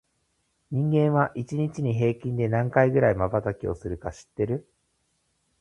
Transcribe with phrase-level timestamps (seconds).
[0.71, 4.67] 人間は、一日に平均で何回くらいまばたきをするか知ってる？